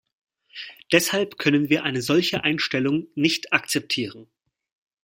Deshalb 0.91 1.37
können 1.37 1.69
wir 1.69 1.83
eine 1.83 2.01
solche 2.01 2.43
Einstellung 2.43 3.05
nicht 3.13 3.53
akzeptieren. 3.53 4.25